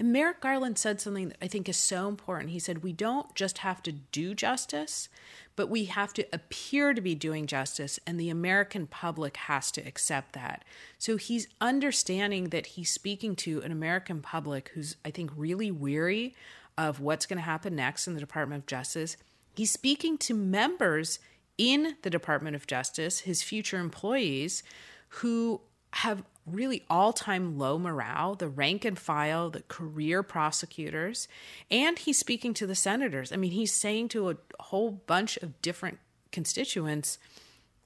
And 0.00 0.12
Merrick 0.12 0.40
Garland 0.40 0.78
said 0.78 1.00
something 1.00 1.28
that 1.28 1.36
I 1.40 1.46
think 1.46 1.68
is 1.68 1.76
so 1.76 2.08
important. 2.08 2.50
He 2.50 2.58
said, 2.58 2.82
We 2.82 2.92
don't 2.92 3.32
just 3.36 3.58
have 3.58 3.84
to 3.84 3.92
do 3.92 4.34
justice, 4.34 5.08
but 5.54 5.70
we 5.70 5.84
have 5.84 6.12
to 6.14 6.26
appear 6.32 6.94
to 6.94 7.00
be 7.00 7.14
doing 7.14 7.46
justice, 7.46 8.00
and 8.04 8.18
the 8.18 8.30
American 8.30 8.88
public 8.88 9.36
has 9.36 9.70
to 9.72 9.80
accept 9.82 10.32
that. 10.32 10.64
So 10.98 11.16
he's 11.16 11.46
understanding 11.60 12.48
that 12.48 12.66
he's 12.66 12.90
speaking 12.90 13.36
to 13.36 13.62
an 13.62 13.70
American 13.70 14.22
public 14.22 14.72
who's, 14.74 14.96
I 15.04 15.12
think, 15.12 15.30
really 15.36 15.70
weary 15.70 16.34
of 16.78 17.00
what's 17.00 17.26
going 17.26 17.36
to 17.36 17.42
happen 17.42 17.76
next 17.76 18.06
in 18.06 18.14
the 18.14 18.20
Department 18.20 18.62
of 18.62 18.66
Justice. 18.66 19.16
He's 19.54 19.72
speaking 19.72 20.16
to 20.18 20.34
members 20.34 21.18
in 21.58 21.96
the 22.02 22.10
Department 22.10 22.54
of 22.54 22.68
Justice, 22.68 23.20
his 23.20 23.42
future 23.42 23.78
employees, 23.78 24.62
who 25.08 25.60
have 25.94 26.22
really 26.46 26.84
all 26.88 27.12
time 27.12 27.58
low 27.58 27.78
morale, 27.78 28.36
the 28.36 28.48
rank 28.48 28.84
and 28.84 28.98
file, 28.98 29.50
the 29.50 29.62
career 29.62 30.22
prosecutors, 30.22 31.26
and 31.70 31.98
he's 31.98 32.18
speaking 32.18 32.54
to 32.54 32.66
the 32.66 32.76
senators. 32.76 33.32
I 33.32 33.36
mean, 33.36 33.50
he's 33.50 33.72
saying 33.72 34.08
to 34.10 34.30
a 34.30 34.36
whole 34.60 34.92
bunch 34.92 35.36
of 35.38 35.60
different 35.60 35.98
constituents 36.30 37.18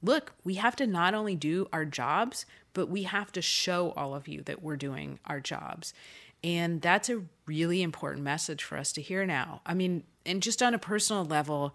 look, 0.03 0.33
we 0.43 0.55
have 0.55 0.75
to 0.75 0.87
not 0.87 1.15
only 1.15 1.37
do 1.37 1.69
our 1.73 1.85
jobs, 1.85 2.45
but 2.75 2.89
we 2.89 3.05
have 3.05 3.31
to 3.33 3.41
show 3.41 3.93
all 3.93 4.15
of 4.15 4.27
you 4.27 4.43
that 4.43 4.63
we're 4.63 4.77
doing 4.77 5.21
our 5.27 5.39
jobs. 5.41 5.95
And 6.45 6.81
that's 6.81 7.09
a 7.09 7.23
really 7.47 7.83
important 7.83 8.25
message 8.25 8.63
for 8.63 8.77
us 8.77 8.93
to 8.93 9.03
hear 9.03 9.25
now. 9.25 9.61
I 9.65 9.75
mean, 9.75 10.05
and 10.27 10.43
just 10.43 10.63
on 10.63 10.75
a 10.75 10.79
personal 10.79 11.25
level, 11.25 11.75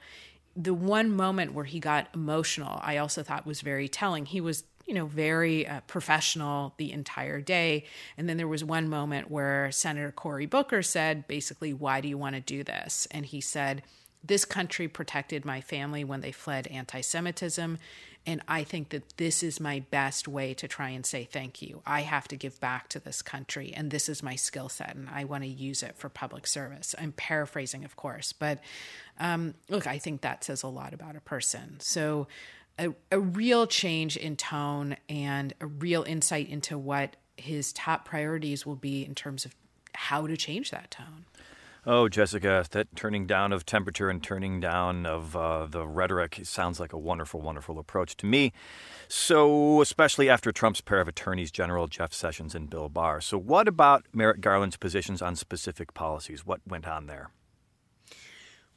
the 0.56 0.74
one 0.74 1.12
moment 1.12 1.54
where 1.54 1.66
he 1.66 1.80
got 1.80 2.08
emotional, 2.14 2.80
I 2.82 2.98
also 2.98 3.24
thought 3.24 3.46
was 3.46 3.62
very 3.62 3.88
telling. 3.88 4.26
He 4.26 4.42
was, 4.42 4.64
you 4.86 4.94
know, 4.94 5.06
very 5.06 5.68
uh, 5.68 5.82
professional 5.82 6.74
the 6.78 6.92
entire 6.92 7.42
day. 7.42 7.86
And 8.18 8.28
then 8.28 8.38
there 8.38 8.48
was 8.48 8.64
one 8.64 8.90
moment 8.90 9.30
where 9.30 9.72
Senator 9.72 10.12
Cory 10.12 10.48
Booker 10.48 10.82
said, 10.82 11.28
basically, 11.28 11.74
why 11.74 12.02
do 12.02 12.08
you 12.08 12.18
want 12.18 12.36
to 12.36 12.42
do 12.42 12.64
this? 12.64 13.08
And 13.12 13.26
he 13.26 13.40
said, 13.40 13.84
this 14.24 14.46
country 14.46 14.88
protected 14.88 15.46
my 15.46 15.62
family 15.62 16.04
when 16.04 16.22
they 16.22 16.32
fled 16.32 16.68
anti 16.68 17.02
Semitism. 17.02 17.78
And 18.28 18.42
I 18.46 18.66
think 18.66 18.90
that 18.90 19.16
this 19.16 19.42
is 19.42 19.62
my 19.62 19.80
best 19.90 20.28
way 20.28 20.54
to 20.56 20.68
try 20.68 20.90
and 20.90 21.06
say 21.06 21.24
thank 21.24 21.62
you. 21.62 21.82
I 21.86 22.02
have 22.02 22.28
to 22.28 22.36
give 22.36 22.60
back 22.60 22.90
to 22.90 23.00
this 23.00 23.22
country, 23.22 23.74
and 23.74 23.90
this 23.90 24.10
is 24.10 24.22
my 24.22 24.36
skill 24.36 24.68
set, 24.68 24.96
and 24.96 25.08
I 25.10 25.24
want 25.24 25.44
to 25.46 25.50
use 25.50 25.82
it 25.82 25.96
for 25.98 26.10
public 26.10 26.46
service. 26.46 26.94
I'm 27.00 27.14
paraphrasing, 27.14 27.86
of 27.86 27.96
course, 27.96 28.34
but 28.34 28.60
um, 29.18 29.54
look, 29.70 29.88
I 29.88 29.98
think 29.98 30.22
that 30.22 30.44
says 30.44 30.62
a 30.62 30.68
lot 30.68 30.94
about 30.94 31.16
a 31.16 31.22
person. 31.22 31.78
So, 31.80 32.28
a, 32.78 32.94
a 33.12 33.20
real 33.20 33.66
change 33.66 34.18
in 34.18 34.36
tone 34.36 34.98
and 35.10 35.54
a 35.62 35.66
real 35.66 36.04
insight 36.04 36.50
into 36.50 36.78
what 36.78 37.16
his 37.38 37.72
top 37.74 38.06
priorities 38.06 38.66
will 38.66 38.76
be 38.76 39.06
in 39.06 39.16
terms 39.16 39.46
of 39.46 39.56
how 39.94 40.28
to 40.28 40.36
change 40.36 40.70
that 40.72 40.92
tone. 40.92 41.26
Oh, 41.90 42.10
Jessica, 42.10 42.66
that 42.72 42.94
turning 42.98 43.26
down 43.26 43.54
of 43.54 43.66
temperature 43.66 44.10
and 44.10 44.22
turning 44.22 44.60
down 44.60 45.06
of 45.06 45.38
uh, 45.38 45.68
the 45.68 45.88
rhetoric 45.88 46.42
sounds 46.44 46.82
like 46.82 46.92
a 46.92 46.98
wonderful, 46.98 47.40
wonderful 47.40 47.80
approach 47.80 48.18
to 48.18 48.26
me. 48.26 48.52
So, 49.08 49.80
especially 49.80 50.30
after 50.30 50.52
Trump's 50.52 50.82
pair 50.82 51.00
of 51.00 51.08
attorneys 51.08 51.50
general, 51.50 51.88
Jeff 51.88 52.12
Sessions 52.12 52.54
and 52.54 52.70
Bill 52.70 52.90
Barr. 52.90 53.22
So, 53.22 53.38
what 53.38 53.70
about 53.70 54.04
Merrick 54.12 54.42
Garland's 54.42 54.76
positions 54.76 55.22
on 55.22 55.38
specific 55.38 55.94
policies? 55.94 56.46
What 56.46 56.60
went 56.68 56.90
on 56.90 57.08
there? 57.08 57.30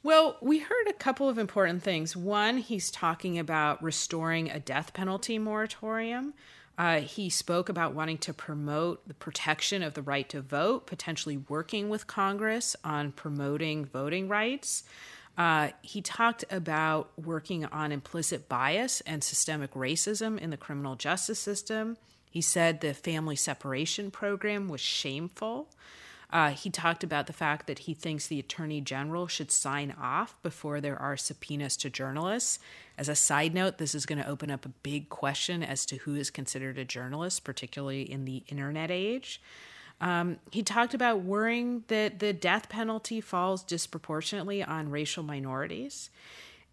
Well, 0.03 0.37
we 0.41 0.59
heard 0.59 0.87
a 0.87 0.93
couple 0.93 1.27
of 1.27 1.37
important 1.37 1.83
things. 1.83 2.15
One, 2.15 2.59
he's 2.59 2.89
talking 2.89 3.37
about 3.37 3.83
restoring 3.83 4.49
a 4.49 4.61
death 4.61 4.93
penalty 4.93 5.37
moratorium. 5.37 6.33
Uh, 6.81 7.01
he 7.01 7.29
spoke 7.29 7.69
about 7.69 7.93
wanting 7.93 8.17
to 8.17 8.33
promote 8.33 9.07
the 9.07 9.13
protection 9.13 9.83
of 9.83 9.93
the 9.93 10.01
right 10.01 10.27
to 10.27 10.41
vote, 10.41 10.87
potentially 10.87 11.37
working 11.37 11.89
with 11.89 12.07
Congress 12.07 12.75
on 12.83 13.11
promoting 13.11 13.85
voting 13.85 14.27
rights. 14.27 14.83
Uh, 15.37 15.69
he 15.83 16.01
talked 16.01 16.43
about 16.49 17.11
working 17.23 17.65
on 17.65 17.91
implicit 17.91 18.49
bias 18.49 18.99
and 19.01 19.23
systemic 19.23 19.71
racism 19.75 20.39
in 20.39 20.49
the 20.49 20.57
criminal 20.57 20.95
justice 20.95 21.37
system. 21.37 21.97
He 22.31 22.41
said 22.41 22.81
the 22.81 22.95
family 22.95 23.35
separation 23.35 24.09
program 24.09 24.67
was 24.67 24.81
shameful. 24.81 25.69
Uh, 26.31 26.51
he 26.51 26.69
talked 26.69 27.03
about 27.03 27.27
the 27.27 27.33
fact 27.33 27.67
that 27.67 27.79
he 27.79 27.93
thinks 27.93 28.27
the 28.27 28.39
attorney 28.39 28.79
general 28.79 29.27
should 29.27 29.51
sign 29.51 29.93
off 29.99 30.35
before 30.41 30.79
there 30.79 30.97
are 30.97 31.17
subpoenas 31.17 31.75
to 31.75 31.89
journalists. 31.89 32.57
As 32.97 33.09
a 33.09 33.15
side 33.15 33.53
note, 33.53 33.77
this 33.77 33.93
is 33.93 34.05
going 34.05 34.21
to 34.21 34.29
open 34.29 34.49
up 34.49 34.65
a 34.65 34.69
big 34.69 35.09
question 35.09 35.61
as 35.61 35.85
to 35.87 35.97
who 35.97 36.15
is 36.15 36.29
considered 36.29 36.77
a 36.77 36.85
journalist, 36.85 37.43
particularly 37.43 38.09
in 38.09 38.23
the 38.23 38.43
internet 38.47 38.89
age. 38.89 39.41
Um, 39.99 40.37
he 40.51 40.63
talked 40.63 40.93
about 40.93 41.21
worrying 41.21 41.83
that 41.87 42.19
the 42.19 42.33
death 42.33 42.69
penalty 42.69 43.21
falls 43.21 43.63
disproportionately 43.63 44.63
on 44.63 44.89
racial 44.89 45.23
minorities. 45.23 46.09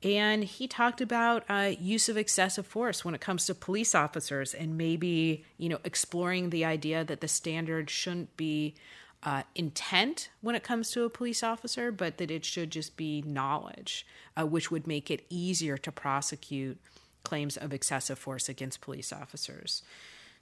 And 0.02 0.44
he 0.44 0.68
talked 0.68 1.00
about 1.00 1.44
uh, 1.48 1.72
use 1.78 2.08
of 2.08 2.16
excessive 2.16 2.66
force 2.66 3.04
when 3.04 3.14
it 3.14 3.20
comes 3.20 3.46
to 3.46 3.54
police 3.54 3.94
officers 3.94 4.54
and 4.54 4.78
maybe, 4.78 5.44
you 5.58 5.68
know, 5.68 5.80
exploring 5.84 6.50
the 6.50 6.64
idea 6.64 7.04
that 7.04 7.20
the 7.20 7.26
standard 7.26 7.90
shouldn't 7.90 8.36
be 8.36 8.76
uh, 9.22 9.42
intent 9.54 10.30
when 10.40 10.54
it 10.54 10.62
comes 10.62 10.90
to 10.92 11.04
a 11.04 11.10
police 11.10 11.42
officer, 11.42 11.90
but 11.90 12.18
that 12.18 12.30
it 12.30 12.44
should 12.44 12.70
just 12.70 12.96
be 12.96 13.22
knowledge, 13.22 14.06
uh, 14.36 14.46
which 14.46 14.70
would 14.70 14.86
make 14.86 15.10
it 15.10 15.26
easier 15.28 15.76
to 15.76 15.90
prosecute 15.90 16.78
claims 17.24 17.56
of 17.56 17.72
excessive 17.72 18.18
force 18.18 18.48
against 18.48 18.80
police 18.80 19.12
officers. 19.12 19.82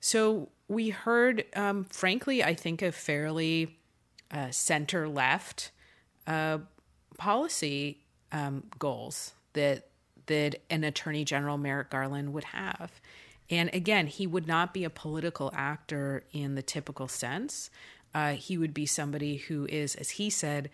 So 0.01 0.51
we 0.69 0.91
heard, 0.91 1.45
um, 1.55 1.85
frankly, 1.85 2.45
I 2.45 2.55
think 2.55 2.83
a 2.83 2.93
fairly 2.93 3.79
uh, 4.31 4.51
center 4.51 5.09
left 5.09 5.71
uh, 6.27 6.59
policy 7.17 7.99
um, 8.33 8.65
goals 8.79 9.33
that 9.55 9.89
that 10.27 10.57
an 10.71 10.83
Attorney 10.83 11.25
General 11.25 11.57
Merrick 11.57 11.91
Garland 11.91 12.33
would 12.33 12.45
have. 12.45 12.91
And 13.49 13.71
again, 13.73 14.09
he 14.09 14.27
would 14.27 14.49
not 14.49 14.75
be 14.75 14.83
a 14.83 14.91
political 14.91 15.53
actor 15.55 16.25
in 16.33 16.57
the 16.57 16.63
typical 16.63 17.07
sense, 17.07 17.71
uh, 18.17 18.33
he 18.33 18.57
would 18.57 18.73
be 18.73 18.87
somebody 18.87 19.37
who 19.37 19.67
is, 19.67 19.95
as 19.95 20.13
he 20.13 20.31
said, 20.31 20.71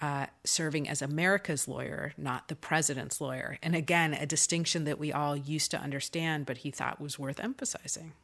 uh, 0.00 0.26
serving 0.42 0.88
as 0.88 1.00
America's 1.00 1.68
lawyer, 1.68 2.12
not 2.18 2.48
the 2.48 2.56
president's 2.56 3.20
lawyer. 3.20 3.58
And 3.62 3.76
again, 3.76 4.12
a 4.12 4.26
distinction 4.26 4.82
that 4.84 4.98
we 4.98 5.12
all 5.12 5.36
used 5.36 5.70
to 5.70 5.78
understand, 5.80 6.46
but 6.46 6.58
he 6.58 6.72
thought 6.72 7.00
was 7.00 7.16
worth 7.16 7.38
emphasizing. 7.38 8.14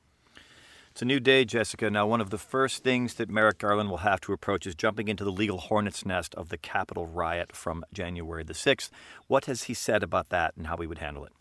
It's 0.91 1.01
a 1.01 1.05
new 1.05 1.21
day, 1.21 1.45
Jessica. 1.45 1.91
Now, 1.91 2.09
one 2.09 2.21
of 2.21 2.31
the 2.31 2.39
first 2.39 2.83
things 2.83 3.15
that 3.15 3.31
Merrick 3.31 3.59
Garland 3.59 3.89
will 3.89 3.99
have 3.99 4.21
to 4.23 4.33
approach 4.33 4.67
is 4.67 4.75
jumping 4.75 5.07
into 5.07 5.23
the 5.23 5.31
legal 5.31 5.59
hornet's 5.59 6.05
nest 6.05 6.35
of 6.35 6.49
the 6.49 6.59
Capitol 6.59 7.07
riot 7.07 7.55
from 7.55 7.85
January 7.93 8.43
the 8.43 8.53
6th. 8.53 8.91
What 9.29 9.45
has 9.45 9.65
he 9.65 9.75
said 9.75 10.03
about 10.03 10.31
that 10.31 10.55
and 10.57 10.67
how 10.67 10.79
he 10.79 10.89
would 10.89 10.99
handle 10.99 11.25
it? 11.25 11.36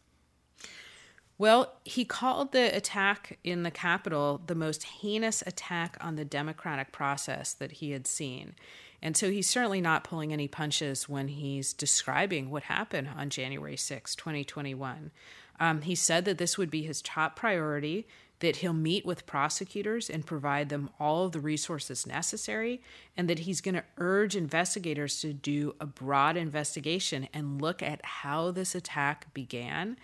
Well, 1.38 1.74
he 1.84 2.06
called 2.06 2.54
the 2.54 2.76
attack 2.76 3.40
in 3.44 3.64
the 3.64 3.72
Capitol 3.72 4.42
the 4.46 4.56
most 4.56 4.84
heinous 4.84 5.44
attack 5.46 5.98
on 6.00 6.16
the 6.16 6.24
democratic 6.24 6.92
process 6.94 7.54
that 7.54 7.74
he 7.74 7.92
had 7.92 8.08
seen. 8.08 8.56
And 9.02 9.18
so 9.18 9.30
he's 9.30 9.50
certainly 9.50 9.82
not 9.82 10.06
pulling 10.06 10.32
any 10.32 10.48
punches 10.48 11.10
when 11.10 11.28
he's 11.28 11.74
describing 11.74 12.50
what 12.50 12.64
happened 12.64 13.10
on 13.16 13.30
January 13.30 13.76
6, 13.76 14.16
2021. 14.16 15.12
Um, 15.60 15.82
he 15.82 15.94
said 15.94 16.26
that 16.26 16.38
this 16.38 16.58
would 16.58 16.72
be 16.72 16.84
his 16.84 17.02
top 17.02 17.36
priority, 17.36 18.08
that 18.40 18.58
he'll 18.58 18.74
meet 18.74 19.06
with 19.06 19.26
prosecutors 19.26 20.10
and 20.10 20.26
provide 20.26 20.70
them 20.70 20.90
all 21.00 21.26
of 21.26 21.34
the 21.34 21.40
resources 21.40 22.08
necessary, 22.08 22.82
and 23.16 23.30
that 23.30 23.40
he's 23.40 23.62
going 23.62 23.76
to 23.76 23.84
urge 23.98 24.36
investigators 24.36 25.20
to 25.22 25.34
do 25.34 25.76
a 25.80 25.86
broad 25.86 26.36
investigation 26.36 27.28
and 27.34 27.62
look 27.62 27.84
at 27.84 28.04
how 28.04 28.52
this 28.52 28.74
attack 28.74 29.34
began 29.34 29.98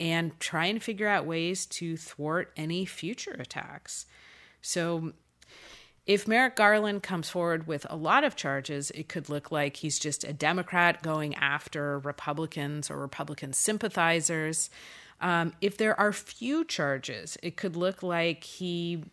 and 0.00 0.38
try 0.40 0.66
and 0.66 0.82
figure 0.82 1.08
out 1.08 1.26
ways 1.26 1.66
to 1.66 1.96
thwart 1.96 2.52
any 2.56 2.84
future 2.84 3.36
attacks. 3.38 4.06
So, 4.60 5.12
if 6.06 6.28
Merrick 6.28 6.56
Garland 6.56 7.02
comes 7.02 7.30
forward 7.30 7.66
with 7.66 7.86
a 7.88 7.96
lot 7.96 8.24
of 8.24 8.36
charges, 8.36 8.90
it 8.90 9.08
could 9.08 9.30
look 9.30 9.50
like 9.50 9.76
he's 9.76 9.98
just 9.98 10.22
a 10.22 10.34
Democrat 10.34 11.02
going 11.02 11.34
after 11.36 11.98
Republicans 12.00 12.90
or 12.90 12.98
Republican 12.98 13.54
sympathizers. 13.54 14.68
Um, 15.22 15.54
if 15.62 15.78
there 15.78 15.98
are 15.98 16.12
few 16.12 16.64
charges, 16.64 17.38
it 17.42 17.56
could 17.56 17.74
look 17.74 18.02
like 18.02 18.44
he 18.44 19.04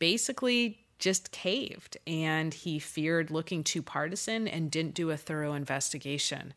basically 0.00 0.78
just 0.98 1.30
caved 1.30 1.96
and 2.06 2.54
he 2.54 2.78
feared 2.80 3.30
looking 3.30 3.62
too 3.62 3.82
partisan 3.82 4.48
and 4.48 4.70
didn't 4.70 4.94
do 4.94 5.10
a 5.10 5.16
thorough 5.16 5.52
investigation. 5.52 6.54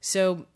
So 0.00 0.46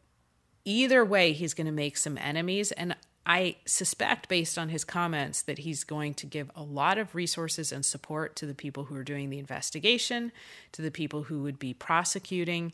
either 0.64 1.04
way, 1.04 1.32
he's 1.32 1.54
going 1.54 1.66
to 1.66 1.72
make 1.72 1.96
some 1.96 2.18
enemies. 2.18 2.72
And 2.72 2.96
I 3.24 3.56
suspect, 3.66 4.28
based 4.28 4.58
on 4.58 4.68
his 4.68 4.84
comments, 4.84 5.42
that 5.42 5.58
he's 5.58 5.84
going 5.84 6.14
to 6.14 6.26
give 6.26 6.50
a 6.56 6.62
lot 6.62 6.98
of 6.98 7.14
resources 7.14 7.70
and 7.70 7.84
support 7.84 8.34
to 8.36 8.46
the 8.46 8.54
people 8.54 8.84
who 8.84 8.96
are 8.96 9.04
doing 9.04 9.30
the 9.30 9.38
investigation, 9.38 10.32
to 10.72 10.82
the 10.82 10.90
people 10.90 11.22
who 11.24 11.42
would 11.42 11.58
be 11.58 11.72
prosecuting. 11.72 12.72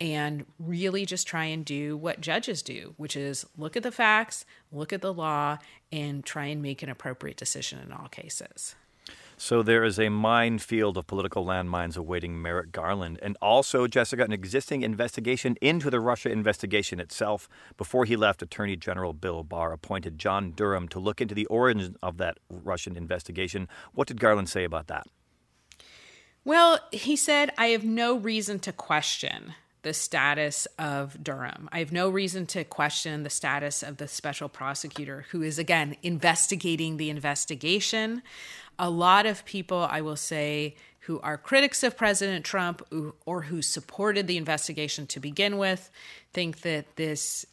and 0.00 0.46
really 0.58 1.04
just 1.04 1.26
try 1.26 1.44
and 1.44 1.64
do 1.64 1.96
what 1.96 2.20
judges 2.20 2.62
do, 2.62 2.94
which 2.96 3.16
is 3.16 3.44
look 3.56 3.76
at 3.76 3.82
the 3.82 3.92
facts, 3.92 4.46
look 4.72 4.92
at 4.92 5.02
the 5.02 5.12
law, 5.12 5.58
and 5.92 6.24
try 6.24 6.46
and 6.46 6.62
make 6.62 6.82
an 6.82 6.88
appropriate 6.88 7.36
decision 7.36 7.78
in 7.84 7.92
all 7.92 8.08
cases. 8.08 8.74
So 9.42 9.62
there 9.62 9.84
is 9.84 9.98
a 9.98 10.10
minefield 10.10 10.98
of 10.98 11.06
political 11.06 11.46
landmines 11.46 11.96
awaiting 11.96 12.42
Merrick 12.42 12.72
Garland, 12.72 13.18
and 13.22 13.38
also 13.40 13.86
Jessica, 13.86 14.22
an 14.22 14.34
existing 14.34 14.82
investigation 14.82 15.56
into 15.62 15.88
the 15.88 15.98
Russia 15.98 16.30
investigation 16.30 17.00
itself. 17.00 17.48
Before 17.78 18.04
he 18.04 18.16
left, 18.16 18.42
Attorney 18.42 18.76
General 18.76 19.14
Bill 19.14 19.42
Barr 19.42 19.72
appointed 19.72 20.18
John 20.18 20.52
Durham 20.52 20.88
to 20.88 20.98
look 20.98 21.22
into 21.22 21.34
the 21.34 21.46
origin 21.46 21.96
of 22.02 22.18
that 22.18 22.36
Russian 22.50 22.98
investigation. 22.98 23.66
What 23.94 24.08
did 24.08 24.20
Garland 24.20 24.50
say 24.50 24.62
about 24.62 24.88
that? 24.88 25.06
Well, 26.44 26.78
he 26.92 27.16
said, 27.16 27.50
I 27.56 27.68
have 27.68 27.82
no 27.82 28.18
reason 28.18 28.58
to 28.58 28.74
question 28.74 29.54
the 29.82 29.94
status 29.94 30.66
of 30.78 31.22
Durham. 31.22 31.68
I 31.72 31.78
have 31.78 31.92
no 31.92 32.10
reason 32.10 32.46
to 32.46 32.64
question 32.64 33.22
the 33.22 33.30
status 33.30 33.82
of 33.82 33.96
the 33.96 34.08
special 34.08 34.48
prosecutor 34.48 35.26
who 35.30 35.42
is, 35.42 35.58
again, 35.58 35.96
investigating 36.02 36.96
the 36.96 37.10
investigation. 37.10 38.22
A 38.78 38.90
lot 38.90 39.26
of 39.26 39.44
people, 39.44 39.86
I 39.90 40.00
will 40.00 40.16
say, 40.16 40.76
who 41.00 41.18
are 41.20 41.38
critics 41.38 41.82
of 41.82 41.96
President 41.96 42.44
Trump 42.44 42.82
or 43.24 43.42
who 43.42 43.62
supported 43.62 44.26
the 44.26 44.36
investigation 44.36 45.06
to 45.08 45.20
begin 45.20 45.56
with 45.56 45.90
think 46.32 46.60
that 46.60 46.96
this, 46.96 47.46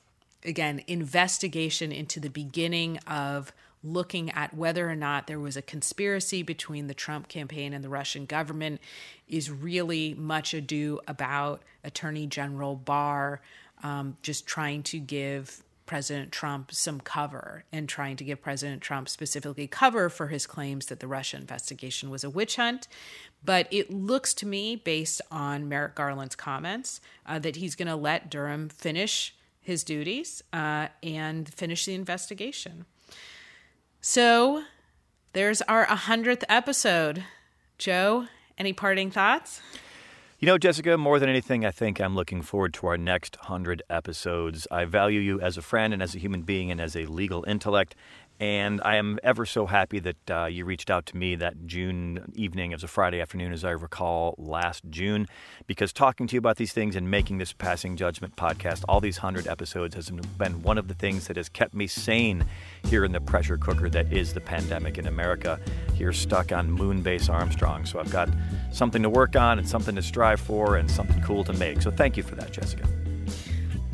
again, 0.44 0.82
investigation 0.88 1.92
into 1.92 2.20
the 2.20 2.30
beginning 2.30 2.98
of 3.08 3.54
looking 3.84 4.32
at 4.32 4.54
whether 4.56 4.90
or 4.90 4.96
not 4.96 5.28
there 5.28 5.40
was 5.40 5.56
a 5.56 5.62
conspiracy 5.62 6.44
between 6.44 6.88
the 6.88 6.94
Trump 6.94 7.28
campaign 7.28 7.74
and 7.74 7.84
the 7.84 7.90
Russian 7.90 8.26
government 8.26 8.82
is 9.28 9.52
really 9.52 10.14
much 10.14 10.54
ado 10.54 11.00
about 11.08 11.62
Attorney 11.84 12.28
General 12.28 12.76
Barr 12.76 13.42
um, 13.84 14.18
just 14.24 14.48
trying 14.48 14.84
to 14.84 15.00
give 15.00 15.64
President 15.86 16.32
Trump 16.32 16.72
some 16.72 17.00
cover 17.00 17.64
and 17.72 17.88
trying 17.88 18.18
to 18.18 18.24
give 18.24 18.42
President 18.42 18.82
Trump 18.82 19.08
specifically 19.08 19.68
cover 19.68 20.10
for 20.10 20.28
his 20.28 20.46
claims 20.46 20.88
that 20.88 21.00
the 21.00 21.08
Russia 21.08 21.38
investigation 21.38 22.10
was 22.10 22.24
a 22.24 22.30
witch 22.30 22.58
hunt. 22.58 22.88
But 23.44 23.68
it 23.72 23.92
looks 23.92 24.34
to 24.36 24.46
me, 24.46 24.76
based 24.76 25.22
on 25.32 25.70
Merrick 25.70 25.96
Garland's 25.96 26.36
comments, 26.36 27.00
uh, 27.26 27.40
that 27.40 27.56
he's 27.56 27.76
going 27.76 27.88
to 27.88 27.96
let 27.96 28.30
Durham 28.30 28.68
finish 28.68 29.34
his 29.62 29.84
duties 29.84 30.44
uh, 30.52 30.88
and 31.02 31.52
finish 31.54 31.86
the 31.86 31.94
investigation. 31.94 32.86
So 34.02 34.64
there's 35.34 35.62
our 35.64 35.86
100th 35.86 36.44
episode. 36.50 37.24
Joe, 37.78 38.28
any 38.58 38.74
parting 38.74 39.12
thoughts? 39.12 39.62
You 40.40 40.46
know, 40.46 40.60
Jessica, 40.60 40.98
more 41.00 41.20
than 41.20 41.30
anything, 41.30 41.66
I 41.66 41.72
think 41.72 42.00
I'm 42.00 42.16
looking 42.16 42.44
forward 42.44 42.74
to 42.76 42.88
our 42.88 42.98
next 42.98 43.38
100 43.38 43.82
episodes. 43.90 44.68
I 44.70 44.86
value 44.86 45.20
you 45.20 45.42
as 45.42 45.58
a 45.58 45.64
friend 45.64 45.94
and 45.94 46.04
as 46.04 46.14
a 46.14 46.20
human 46.20 46.44
being 46.44 46.70
and 46.70 46.80
as 46.80 46.96
a 46.96 47.08
legal 47.08 47.44
intellect. 47.48 47.96
And 48.40 48.82
I 48.86 48.98
am 48.98 49.18
ever 49.24 49.48
so 49.48 49.66
happy 49.66 49.98
that 50.00 50.30
uh, 50.30 50.46
you 50.46 50.64
reached 50.64 50.92
out 50.92 51.08
to 51.08 51.18
me 51.18 51.36
that 51.36 51.66
June 51.66 52.32
evening. 52.36 52.72
It 52.72 52.76
was 52.76 52.84
a 52.84 52.88
Friday 52.88 53.20
afternoon, 53.20 53.52
as 53.52 53.66
I 53.66 53.72
recall, 53.72 54.36
last 54.38 54.84
June, 54.92 55.28
because 55.66 55.92
talking 55.92 56.28
to 56.28 56.36
you 56.36 56.40
about 56.40 56.58
these 56.58 56.72
things 56.72 56.96
and 56.96 57.10
making 57.10 57.40
this 57.40 57.52
Passing 57.52 57.96
Judgment 57.96 58.36
podcast, 58.36 58.84
all 58.88 59.02
these 59.02 59.18
100 59.18 59.48
episodes, 59.48 59.96
has 59.96 60.12
been 60.12 60.62
one 60.62 60.78
of 60.78 60.88
the 60.88 60.94
things 60.94 61.26
that 61.28 61.36
has 61.36 61.50
kept 61.50 61.74
me 61.74 61.88
sane 61.88 62.46
here 62.86 63.04
in 63.04 63.12
the 63.12 63.22
pressure 63.22 63.58
cooker 63.58 63.90
that 63.90 64.14
is 64.14 64.34
the 64.34 64.42
pandemic 64.42 65.00
in 65.00 65.08
America, 65.08 65.60
here 65.96 66.14
stuck 66.14 66.52
on 66.52 66.70
Moonbase 66.70 67.34
Armstrong. 67.34 67.88
So 67.88 68.00
I've 68.00 68.12
got 68.12 68.30
something 68.72 69.02
to 69.02 69.10
work 69.10 69.36
on 69.36 69.58
and 69.58 69.68
something 69.68 69.96
to 69.96 70.04
strive 70.04 70.40
for 70.40 70.76
and 70.76 70.90
something 70.92 71.22
cool 71.24 71.44
to 71.44 71.54
make. 71.54 71.82
So 71.82 71.90
thank 71.90 72.16
you 72.16 72.22
for 72.22 72.36
that, 72.36 72.52
Jessica. 72.52 72.88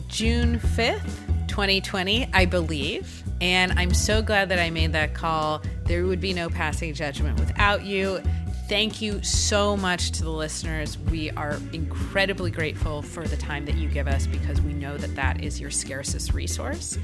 June 0.09 0.59
5th. 0.59 1.22
2020, 1.53 2.27
I 2.33 2.45
believe. 2.45 3.23
And 3.39 3.73
I'm 3.73 3.93
so 3.93 4.23
glad 4.23 4.49
that 4.49 4.57
I 4.57 4.71
made 4.71 4.91
that 4.93 5.13
call. 5.13 5.61
There 5.85 6.07
would 6.07 6.19
be 6.19 6.33
no 6.33 6.49
passing 6.49 6.95
judgment 6.95 7.39
without 7.39 7.85
you. 7.85 8.23
Thank 8.67 9.03
you 9.03 9.21
so 9.21 9.77
much 9.77 10.13
to 10.13 10.23
the 10.23 10.31
listeners. 10.31 10.97
We 10.97 11.29
are 11.29 11.59
incredibly 11.71 12.49
grateful 12.49 13.03
for 13.03 13.27
the 13.27 13.37
time 13.37 13.65
that 13.65 13.75
you 13.75 13.87
give 13.87 14.07
us 14.07 14.25
because 14.25 14.61
we 14.61 14.73
know 14.73 14.97
that 14.97 15.15
that 15.15 15.43
is 15.43 15.61
your 15.61 15.69
scarcest 15.69 16.33
resource. 16.33 16.97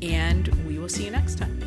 And 0.00 0.48
we 0.66 0.80
will 0.80 0.88
see 0.88 1.04
you 1.04 1.12
next 1.12 1.38
time. 1.38 1.60